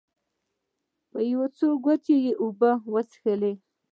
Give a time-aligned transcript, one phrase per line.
[1.31, 3.53] یو څو ګوټه اوبه مې وڅښلې.